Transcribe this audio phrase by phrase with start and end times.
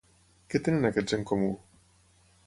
[0.53, 1.51] Què tenen aquests en comú?